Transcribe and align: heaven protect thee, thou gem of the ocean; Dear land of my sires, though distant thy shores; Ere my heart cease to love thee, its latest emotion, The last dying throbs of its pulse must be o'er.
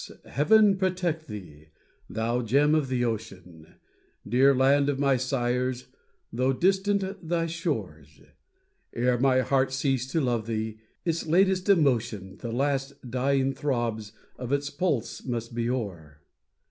heaven 0.25 0.77
protect 0.77 1.27
thee, 1.27 1.69
thou 2.09 2.41
gem 2.41 2.73
of 2.73 2.87
the 2.87 3.05
ocean; 3.05 3.75
Dear 4.27 4.55
land 4.55 4.89
of 4.89 4.97
my 4.97 5.15
sires, 5.15 5.89
though 6.33 6.53
distant 6.53 7.27
thy 7.29 7.45
shores; 7.45 8.19
Ere 8.93 9.19
my 9.19 9.41
heart 9.41 9.71
cease 9.71 10.11
to 10.11 10.19
love 10.19 10.47
thee, 10.47 10.79
its 11.05 11.27
latest 11.27 11.69
emotion, 11.69 12.37
The 12.39 12.51
last 12.51 13.11
dying 13.11 13.53
throbs 13.53 14.13
of 14.37 14.51
its 14.51 14.71
pulse 14.71 15.23
must 15.23 15.53
be 15.53 15.69
o'er. 15.69 16.23